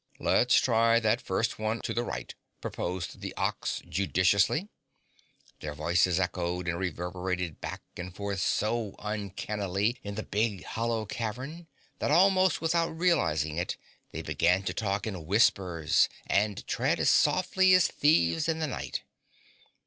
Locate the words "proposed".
2.59-3.21